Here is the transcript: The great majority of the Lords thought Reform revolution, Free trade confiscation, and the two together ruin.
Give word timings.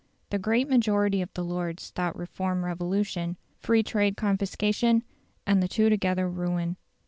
The 0.31 0.39
great 0.39 0.67
majority 0.67 1.21
of 1.21 1.31
the 1.35 1.43
Lords 1.43 1.91
thought 1.91 2.17
Reform 2.17 2.65
revolution, 2.65 3.37
Free 3.59 3.83
trade 3.83 4.17
confiscation, 4.17 5.03
and 5.45 5.61
the 5.61 5.67
two 5.67 5.91
together 5.91 6.27
ruin. 6.27 6.77